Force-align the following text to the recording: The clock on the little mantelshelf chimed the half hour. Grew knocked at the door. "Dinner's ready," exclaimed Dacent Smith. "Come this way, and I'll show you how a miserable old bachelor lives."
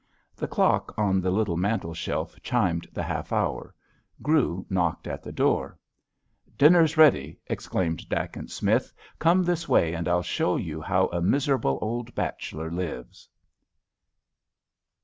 The 0.35 0.47
clock 0.47 0.95
on 0.97 1.21
the 1.21 1.29
little 1.29 1.57
mantelshelf 1.57 2.41
chimed 2.41 2.87
the 2.91 3.03
half 3.03 3.31
hour. 3.31 3.75
Grew 4.23 4.65
knocked 4.67 5.05
at 5.05 5.21
the 5.21 5.31
door. 5.31 5.77
"Dinner's 6.57 6.97
ready," 6.97 7.37
exclaimed 7.45 8.09
Dacent 8.09 8.49
Smith. 8.49 8.91
"Come 9.19 9.43
this 9.43 9.69
way, 9.69 9.93
and 9.93 10.07
I'll 10.07 10.23
show 10.23 10.55
you 10.55 10.81
how 10.81 11.05
a 11.09 11.21
miserable 11.21 11.77
old 11.83 12.15
bachelor 12.15 12.71
lives." 12.71 13.29